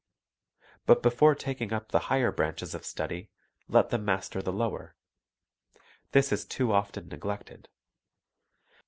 But 0.87 1.03
before 1.03 1.35
taking 1.35 1.71
up 1.71 1.89
the 1.89 1.99
higher 2.09 2.31
branches 2.31 2.73
of 2.73 2.87
study, 2.87 3.29
let 3.67 3.91
them 3.91 4.03
master 4.03 4.41
the 4.41 4.51
lower. 4.51 4.95
This 6.11 6.31
is 6.31 6.43
too 6.43 6.73
often 6.73 7.07
neglected. 7.09 7.69